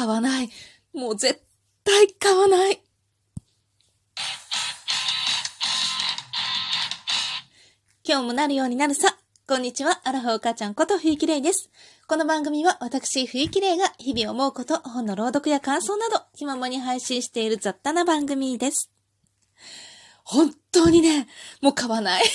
[0.00, 0.48] 買わない。
[0.94, 1.42] もう絶
[1.84, 2.82] 対買わない。
[8.02, 9.18] 今日もなるようになるさ。
[9.46, 11.68] こんにちは、アラフォー母ちゃんこと冬木玲です。
[12.06, 18.90] この番組は私、冬木玲が日々思うこと、本の朗読や感想など、気ままに配信している雑多な番組です。
[20.24, 21.28] 本当にね、
[21.60, 22.22] もう買わない。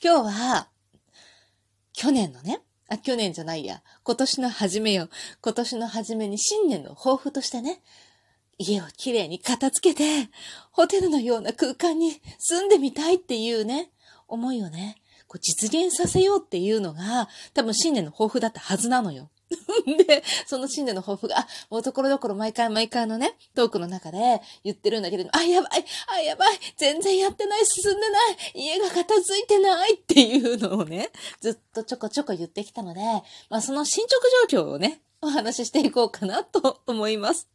[0.00, 0.68] 今日は、
[1.92, 5.08] 去年のね、あ、去年じゃないや、今年の初めよ。
[5.40, 7.80] 今年の初めに新年の抱負としてね、
[8.58, 10.30] 家をきれいに片付けて、
[10.70, 13.90] ホテルのような空間に住んでみたいっていうね、
[14.28, 19.30] 思いをね、こう実現させようっていうのが、多分新年の抱負だったはずなのよ。
[19.86, 25.84] で、その新年の抱負が、もうところどころ毎回毎回のね、トークの中で言ってるんだけれども、あ、やばい、
[26.16, 31.10] あ、やばい、全然やってない、進んでない、家が片付いてないっていうのをね、
[31.40, 33.00] ずっとちょこちょこ言ってきたので、
[33.50, 37.53] まあその進捗状況をね、お話ししていこうかなと思います。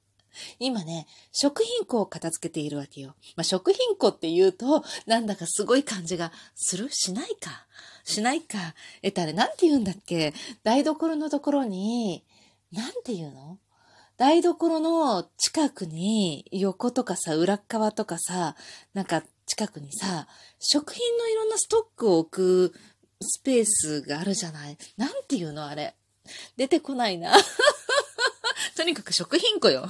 [0.60, 3.16] 今ね、食品庫を片付けているわけよ。
[3.36, 6.90] まあ、食品庫って言うと、なんだかすごい感じがする？
[6.92, 7.66] しないか？
[8.04, 8.58] しないか。
[9.02, 10.34] えっと、あれ、なんて言うんだっけ？
[10.64, 12.24] 台所のところに、
[12.72, 13.58] なんて言うの？
[14.18, 18.56] 台所の近くに横とかさ、裏側とかさ、
[18.94, 20.28] なんか近くにさ、
[20.60, 22.74] 食品のいろんなストックを置く
[23.22, 24.78] スペースがあるじゃない？
[24.98, 25.96] なんて言うのあれ。
[26.58, 27.34] 出てこないな。
[28.76, 29.90] とにかく食品庫よ。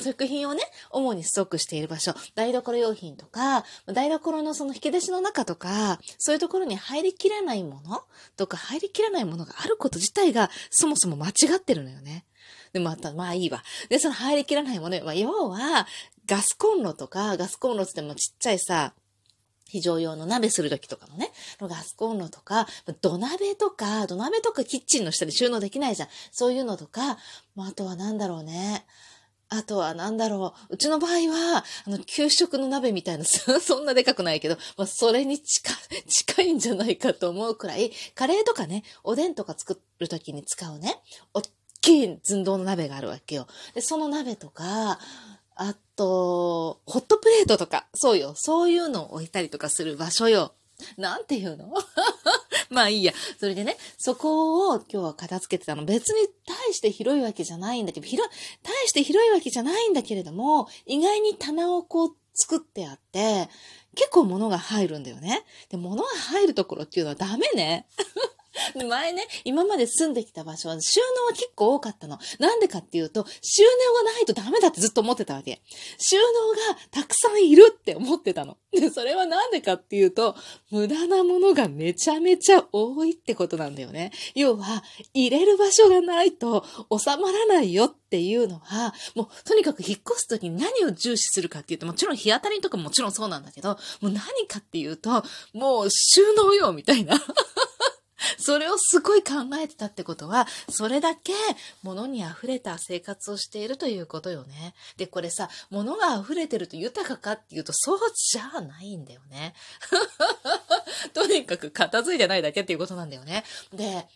[0.00, 8.02] 食品をね、主にストックしている場所、台所用品とか、台所のその引き出しの中とか、そういうところに入りきらないもの
[8.36, 12.24] とか、入りきらないものがあること自体が、そもそも間違ってるのよね。
[12.72, 13.62] で、また、まあいいわ。
[13.88, 15.86] で、その入りきらないもの、まあ、要は、
[16.26, 18.92] ガスコンロとか、ガスコンロってもちっちゃいさ、
[19.68, 22.66] 非常用の鍋するときとかのね、ガスコンロとか、
[23.00, 26.08] 土鍋とか、土鍋とかキッチンの下に収納できないじゃん。
[26.30, 27.18] そういうのとか、
[27.54, 28.86] まあ、あとはなんだろうね。
[29.48, 30.74] あとはなんだろう。
[30.74, 33.24] うちの場合は、あの、給食の鍋みたいな、
[33.60, 35.72] そんなでかくないけど、まあ、それに近、
[36.08, 41.00] 近いんじゃないかと思うくらい、カレーとかね、おでんとか作るときに使うね、
[41.32, 41.42] おっ
[41.80, 43.46] きい寸胴の鍋があるわけよ。
[43.74, 44.98] で、その鍋とか、
[45.54, 48.34] あと、ホットプレートとか、そうよ。
[48.36, 50.54] そういうのを置いたりとかする場所よ。
[50.96, 51.72] なんて言うの？
[52.70, 53.12] まあいいや。
[53.38, 55.84] それでね、そこを今日は片付けてたの。
[55.84, 58.32] 別に大して広いわけじゃないんだけど、広い、
[58.62, 63.48] 大して広いわけじゃないんだけれども、意外に棚をこう作ってあって、
[63.94, 65.44] 結構物が入るんだよね。
[65.70, 67.86] で、物が入るところっていうのはダメね。
[68.88, 72.18] 前ね、今まで住んできた場所は収納は結構多かったの。
[72.38, 75.62] なんでかっていうと、収納がないとダメだってずっと思ってたわけ。
[75.98, 76.22] 収納
[76.72, 78.56] がたくさんいるって思ってたの。
[78.72, 80.36] で、それはなんでかっていうと、
[80.70, 84.12] 無駄なものがめちゃめちゃ多いってことなんだよね。
[84.34, 84.82] 要は、
[85.14, 97.14] 入れる場所がないと収まらないよっていうのは、もうとにかく引っ越すときに何を重視するかっていうと、もちろん日当たりとかももちろんそうなんだけど、もう何かっていうと、もう収納よみたいな。
[98.38, 101.32] それをすごい考えてたってことは、それだけ
[101.82, 104.74] 物に溢れた生活をしているということよね。
[104.96, 109.54] で、これさ、物が溢れてると豊かかっていうと、そうじゃないんだよね。
[111.12, 113.44] とにかく片付いてないだけっていうことなんだよね。
[113.72, 114.08] で、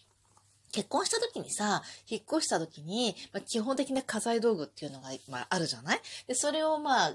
[0.72, 6.00] 結婚した時にさ、引っ越した時に、まあ、基本的な家財道具っていうのが、まあ、あるじゃない？
[6.26, 7.14] で、それをまあ、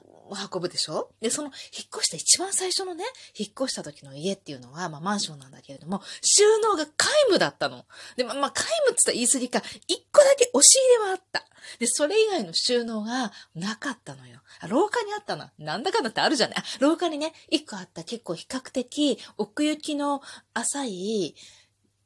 [0.54, 1.10] 運ぶでしょ？
[1.22, 3.06] で、その、引っ越した一番最初のね、
[3.38, 7.86] 引っ越した時の家っていうのは、まあ、マンションなんだけれども、収納が皆無だったの。
[8.16, 11.46] で、まあ、まあ、皆無って言ったら言い過ぎか、一個だけ押し入れはあった。
[11.80, 14.40] で、それ以外の収納がなかったのよ。
[14.70, 15.52] 廊下にあったな。
[15.58, 16.58] なんだかんだってあるじゃない？
[16.80, 20.22] 廊下にね、一個あった結構比較的奥行きの
[20.54, 21.36] 浅い、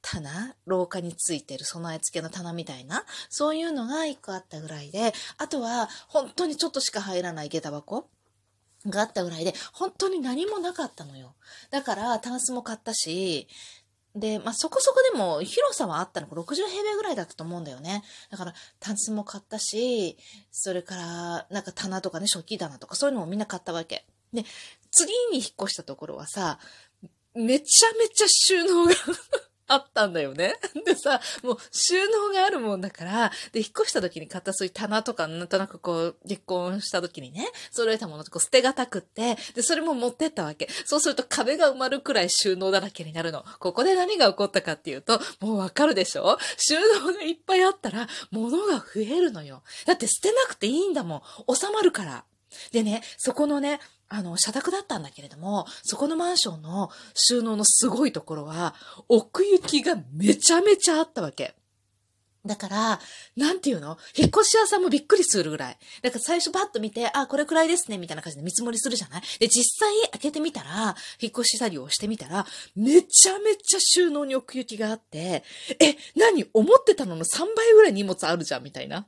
[0.02, 8.08] 棚廊下についてる備え付けの棚みたいな、そういうのが一個あったぐらいで、あとは本当にちょっとしか入らない下駄箱
[8.86, 11.36] があったぐらいで、本当に何もなかったのよ。
[11.70, 13.48] だから、タンスも買ったし、
[14.16, 16.28] で、まあ、そこそこでも広さはあったの。
[16.28, 18.04] 60平米ぐらいだったと思うんだよね。
[18.31, 20.18] だから、タンスも買ったし、
[20.51, 24.06] それから、なんか棚とかね、食器棚とかそういうのもみんな買ったわけ。
[24.34, 24.46] で、
[24.92, 26.60] 次に引っ越したところはさ、
[27.36, 28.94] めちゃめちゃ収納が
[29.69, 30.56] あったんだよね。
[30.86, 40.68] でさ、もう収納があるもんだから、で、引っ越した時に買ったそういう棚とか、なんとなくこう、結婚した時にね、揃えたものとこう捨てがたくって、で、それも持ってったわけ。
[40.86, 43.45] そうすると壁が埋まるくらい収納だらけになるの。
[43.60, 46.38] ここで何が起こったかっていうと、もうわかるでしょ？
[46.57, 49.63] 収納がいっぱいあったら、物が増えるのよ。
[49.86, 51.56] だって捨てなくていいんだもん。
[51.56, 52.25] 収まるから。
[52.72, 58.74] でね、そこのね、あの、社宅だったんだけれども、そこのマンションの収納のすごいところは、
[59.07, 61.56] 奥行きがめちゃめちゃあったわけ。
[62.46, 63.00] だから、
[63.36, 63.98] なんていうの？
[64.16, 65.78] 引っ越し屋さんもびっくりするぐらい。
[66.01, 69.22] だから最初バッと見て、あ、これくらいですね、みたいな感じで見積もりするじゃない？
[69.40, 72.46] で、実際開けてみたら、引っ越し作業をしてみたら、
[72.78, 75.44] めちゃめちゃ収納に奥行きがあって、
[75.81, 76.46] え、何？
[76.54, 79.06] 思ってたのの3倍ぐらい荷物あるじゃん、みたいな。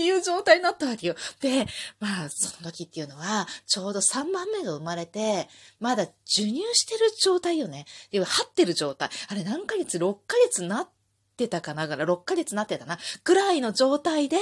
[0.00, 1.14] っていう状態になったわけよ。
[1.40, 1.66] で、
[1.98, 5.46] まあ、その時っていうのは、ちょうど3番目が生まれて、
[5.78, 7.84] まだ授乳してる状態よね。
[8.10, 9.10] で、張ってる状態。
[9.28, 10.88] あれ何ヶ月 ?6 ヶ月なっ
[11.36, 11.86] てたかな？
[11.86, 12.98] がら、6ヶ月なってたな？
[13.24, 14.38] ぐらいの状態で、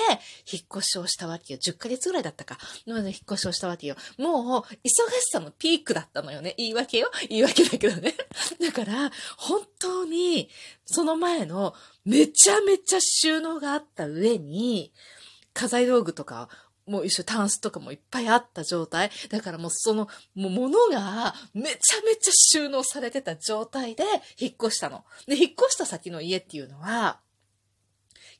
[0.51, 1.61] 引っ越しをしたわけよ。
[1.61, 2.57] 10ヶ月ぐらいだったか。
[2.87, 3.97] ので、引っ越しをしたわけよ。
[4.17, 5.03] もう、忙し
[5.33, 6.55] さのピークだったのよね。
[6.57, 7.11] 言い訳よ。
[7.29, 8.15] 言い訳だけどね。
[8.63, 10.51] だから、本当に、
[10.87, 11.75] その前の、
[12.05, 14.93] めちゃめちゃ収納があった上に、
[15.59, 16.49] 家財道具とか、
[16.87, 19.11] もう一緒タンスとかもいっぱいあった状態。
[19.29, 24.05] だからもうその、もう物がめちゃめちゃ収納されてた状態で
[24.39, 25.05] 引っ越したの。
[25.27, 27.19] で、引っ越した先の家っていうのは、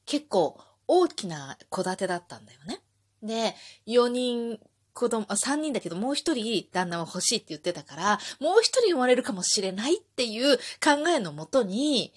[0.07, 2.81] 結構大きな戸建てだったんだよね。
[3.21, 3.57] で、
[3.89, 4.61] 4人
[4.95, 12.13] 子供、あ、3人だけどもう1人旦那は欲しいって言ってたから、もう1人生まれるかもしれないっていう考えのもとに、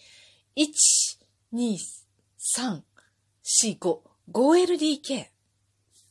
[0.55, 0.67] 1、
[1.53, 1.77] 2、
[2.57, 2.81] 3、
[3.43, 5.27] 4、5、5LDK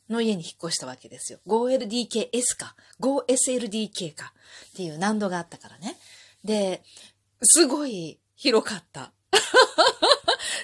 [0.09, 1.39] の家に引っ越したわけですよ。
[1.47, 4.33] 5LDKS か、5SLDK か
[4.71, 5.97] っていう難度があったからね。
[6.43, 6.83] で、
[7.41, 9.11] すごい広かった。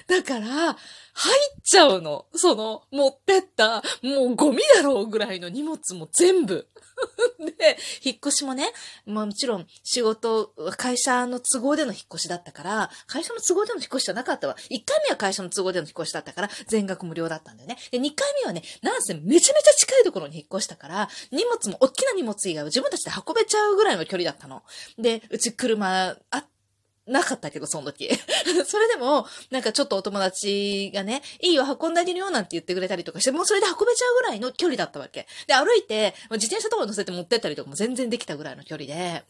[0.08, 2.26] だから、入っちゃうの。
[2.32, 6.66] その、持ってった、もうゴミだろうぐらいの荷物も全部。
[7.58, 8.72] で、引っ越しもね、
[9.04, 14.56] まあもちろん仕事、会社の都合での引っ越しだったから、会社の都合での引っ越しじゃなかったわ。
[14.70, 17.76] 1回目は会社の都合での引っ越しだったから、全額無料だったんだよね。
[17.90, 24.62] で、2回目はね、なんせめちゃめちゃ近いところに引っ越したから、荷物も、大きな荷物以外は自分たちで運べちゃうぐらいの距離だったの。
[24.96, 26.44] で、うち車、あ、
[27.08, 28.08] なかったけど、その時。
[28.66, 35.26] それでも、なんかちょっとお友達がね、いいよ、運んであげるよ、なんて言ってくれたりとかして、もうそれで運べちゃうぐらいの距離だったわけ。
[35.46, 39.24] で、歩いて、自転車とか乗せて持ってったりとかも全然できたぐらいの距離で、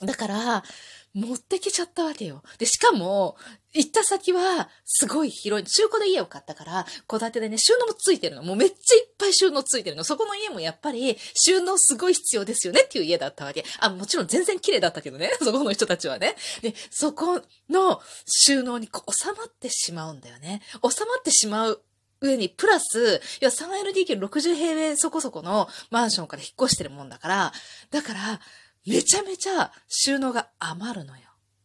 [0.00, 0.64] だから、
[1.12, 2.42] 持ってきちゃったわけよ。
[2.58, 3.36] で、しかも、
[3.74, 5.66] 行った先は、すごい広い。
[5.66, 8.42] 中古で家を買ったから、戸建てでね、収納もついてるの。
[8.42, 10.04] もうめっちゃいっぱい収納ついてるの。
[10.04, 13.64] そこの家もやっぱり、収納すごい必要ですよねっていう家だったわけ。
[13.80, 15.32] あ、もちろん全然綺麗だったけどね。
[15.42, 16.36] そこの人たちはね。
[16.62, 20.62] で、そこの収納に収まってしまうんだよね。
[20.74, 21.82] 収まってしまう
[22.20, 27.52] 上に、プラス、いや、3LDK60 平米そこそこのマンションから引っ越してるもんだから、
[27.90, 28.40] だから、
[28.86, 31.22] めちゃめちゃ収納が余るのよ。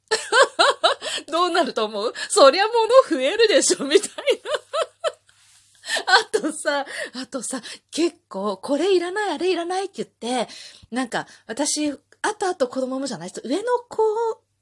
[1.32, 2.14] どうなると思う？
[2.30, 4.16] そりゃ物増えるでしょみたいな。
[6.08, 10.10] あとさ、あとさ、結構、これいらない、あれいらないって言っ
[10.46, 10.52] て、
[10.92, 11.96] なんか、私、あ
[12.38, 13.30] とあと子供もじゃない？
[13.30, 14.02] 人、上の子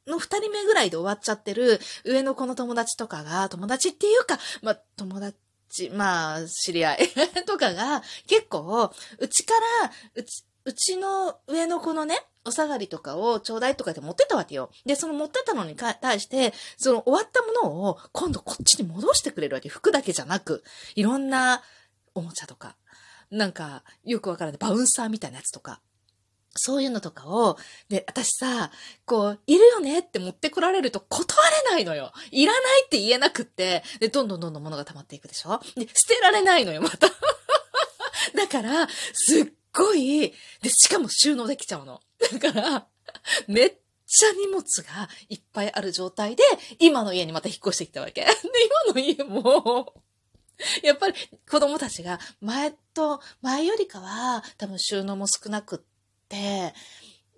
[0.06, 7.10] の二人目ぐらいで終わっちゃってる、上の子の友達とかが、友達っていうか、まあ、友達、まあ、知り合い
[7.48, 14.70] とかが、結構、うちから、うち、うちの上の子のね、お下がりとかをちょうだいとかで持ってたわけよ。
[14.86, 19.70] で、その持ってたのに対して、その終わったものを今度こっちに戻してくれるわけ。
[19.70, 20.64] 服だけじゃなく、
[20.96, 21.62] いろんな
[22.16, 22.76] おもちゃとか、
[23.32, 25.82] なんか、よくわからないバウンサーみたいなやつとか、
[26.56, 27.58] そういうのとかを、
[27.90, 28.72] で、私さ、
[29.06, 31.26] こう、いるよねって持ってこられると断
[31.66, 32.14] れないのよ。
[32.32, 37.08] いらないって言えなくって、で、どんどんどんどん物が溜まっていくでしょで、捨てられないのよ、また。
[38.38, 42.02] だから、すっごい、で、しかも収納できちゃうの。
[42.32, 42.88] だから、
[43.48, 43.74] めっ
[44.06, 46.44] ちゃ荷物がいっぱいある状態で、
[46.80, 48.22] 今の家にまた引っ越してきたわけ。
[48.26, 48.30] で、
[48.88, 49.94] 今の家も、
[50.84, 51.16] やっぱり
[51.50, 55.80] 子供たちが前と、前よりかは多分収納も少なくっ
[56.30, 56.74] て、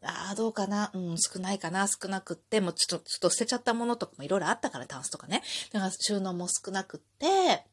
[0.03, 0.91] ああ、どうかな？
[0.93, 1.87] うん、少ないかな？
[1.87, 5.41] 少なくって、もうちょっと、ちょっと捨てちゃったものとかもいろいろあったから、タンスとかね。
[5.71, 7.64] だから収納も少なくって、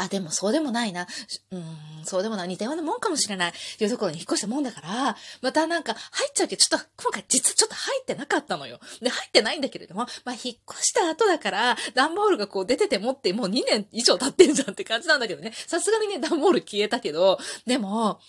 [0.00, 1.06] あ、でもそうでもないな。
[1.50, 1.64] うん、
[2.04, 2.48] そうでもない。
[2.48, 3.52] 似たようなもんかもしれない。
[3.78, 8.80] というところに引っ越したもんだから、またなんか入っちゃうけど、ちょっと今回実はちょっと入ってなかったのよ。
[9.00, 15.52] で、入ってないんだけれども、まあ引っ越した後だから、段ボールがこう出ててもってもう2年以上経ってんじゃんって感じなんだけどね。
[15.66, 18.20] さすがにね、段ボール消えたけど、でも、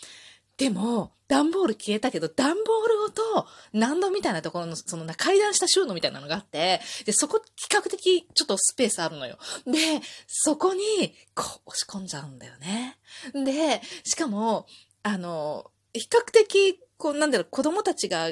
[0.57, 9.37] でも、段ボール消えたけど、段ボールごと、何度みたいなところの、そのな、階段した収納みたいなのがあって、で、そこ、比較的、ちょっとスペースあるのよ。
[9.65, 10.81] で、そこに、
[11.33, 12.97] こう、押し込んじゃうんだよね。
[13.33, 14.65] で、しかも、
[15.03, 18.29] あの、比較的、こう、なんだろう、子供たちが、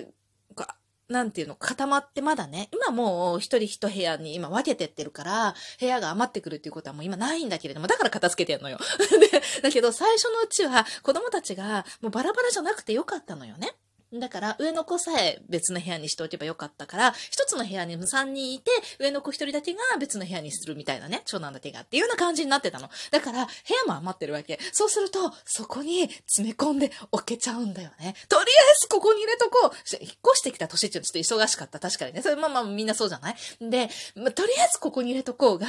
[1.10, 8.78] なんていうの、固まってまだね、今もう一人一部屋に今分けてってるから、部屋が余ってくるっていうことはもう今ないんだけれども、だから片付けてんのよ。
[9.20, 13.74] で、だけど最初のうちは子供たちがもうバラバラじゃなくてよかったのよね。
[14.14, 22.90] だから、上の子さえ別の部屋にしておけばよかったから、一つの部屋に3人いて、上の子一人だけが別の部屋にするみたいなね、長男だけがっていうような感じになってたの。
[23.12, 23.52] だから、部
[23.86, 24.60] 屋も余ってるわけ。
[24.72, 28.16] そうすると、そこに詰め込んで置けちゃうんだよね。
[28.28, 29.72] とりあえずここに入れとこう。
[30.02, 31.80] 引っ越してきた年ってちょっと忙しかった。
[31.80, 32.22] 確かにね。
[32.22, 33.36] それまあまあみんなそうじゃない？
[33.62, 35.68] で、まあ、とりあえずここに入れとこうが、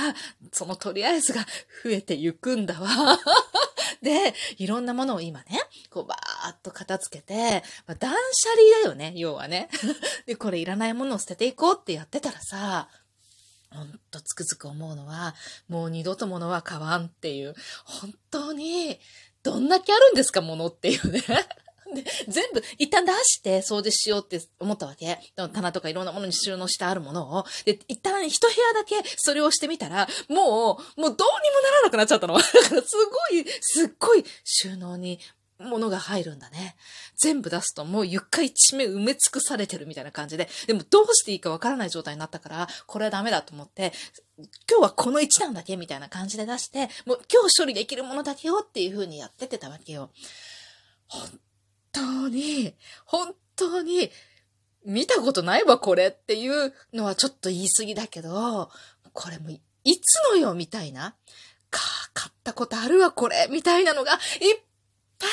[0.52, 1.42] そのとりあえずが
[1.84, 3.18] 増えてゆくんだわ。
[4.02, 7.96] で、いろんなものを今ね、こうバーっと片付けて、まあ、
[8.30, 9.68] 断捨離だよね、要はね。
[10.26, 12.88] で、これいらないものを捨てていこうってやってたらさ、
[13.70, 15.34] ほんとつくづく思うのは、
[15.68, 19.00] もう二度と物は買わんっていう、本当に、
[19.42, 21.22] どんだけあるんですか、物っていうね。
[21.94, 25.18] で、全部、一旦出して掃除しようって思ったわけ。
[25.34, 27.44] 棚とかいろんなものに収納してあるものを。
[27.64, 32.34] で、一旦一部屋だけそれをしてみたら、もう、もうどうにもならなくなっちゃったの。
[32.38, 32.96] だからす
[33.30, 35.18] ごい、すっごい収納に
[35.60, 36.76] 物が入るんだね。
[37.16, 43.92] 全部出すともう床一面埋め尽くされてるみたいな感じで、でもどうしていいかわからない状態になったから、これはダメだと思って、
[44.68, 50.10] 今日はこの一段だけみたいな感じで出して、もう今日処理できるものだけをっていう風にやってってたわけよ。
[51.06, 51.40] 本
[51.92, 52.74] 当に、
[53.04, 54.10] 本当に、
[54.86, 58.70] 見たことないわ、これっていうのはちょっと言い過ぎだけど、
[59.12, 59.60] これもい
[60.00, 61.14] つのよ、みたいな。
[61.70, 61.80] か、
[62.14, 64.18] 買ったことあるわ、これ、みたいなのがいっ
[65.20, 65.30] ぱい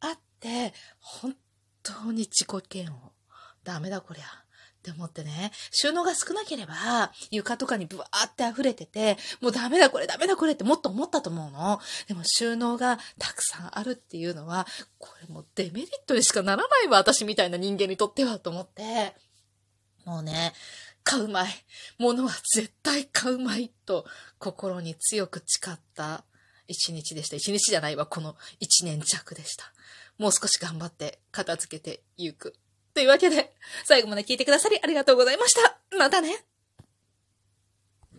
[0.00, 1.36] あって、本
[1.82, 2.94] 当に自己嫌悪。
[3.62, 4.24] ダメだ、こりゃ。
[4.24, 11.80] って思ってね、収納が少なければ、床とかにブワーって溢れてて、もうダメだこれ、ダメだこれってもっと思ったと思うの。
[12.06, 14.66] でも収納がたくさんあるっていうのは、
[14.98, 19.14] これもうデメリットにしかならないわ、私みたいな人間にとっては、と思って、
[20.04, 20.54] もうね、
[21.02, 21.48] 買うまい。
[21.98, 24.06] 物は絶対買うまいと
[24.38, 26.24] 心に強く誓った
[26.68, 27.36] 一日でした。
[27.36, 29.72] 一日じゃないわ、この一年弱でした。
[30.18, 32.54] もう少し頑張って片付けてゆく。
[32.94, 33.52] というわけで、
[33.84, 35.78] 最後まで聞いてくださりありがとうございました。
[35.96, 36.47] またね